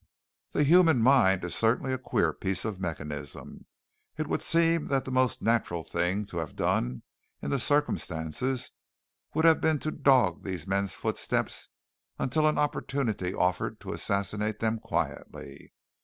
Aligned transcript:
The 0.53 0.63
human 0.63 0.97
mind 1.03 1.45
is 1.45 1.53
certainly 1.53 1.93
a 1.93 1.99
queer 1.99 2.33
piece 2.33 2.65
of 2.65 2.79
mechanism. 2.79 3.67
It 4.17 4.25
would 4.25 4.41
seem 4.41 4.87
that 4.87 5.05
the 5.05 5.11
most 5.11 5.43
natural 5.43 5.83
thing 5.83 6.25
to 6.25 6.37
have 6.37 6.55
done, 6.55 7.03
in 7.39 7.51
the 7.51 7.59
circumstances, 7.59 8.71
would 9.35 9.45
have 9.45 9.61
been 9.61 9.77
to 9.77 9.91
dog 9.91 10.43
these 10.43 10.65
men's 10.65 10.95
footsteps 10.95 11.69
until 12.17 12.47
an 12.47 12.57
opportunity 12.57 13.35
offered 13.35 13.79
to 13.81 13.93
assassinate 13.93 14.57
them 14.59 14.79
quietly. 14.79 15.71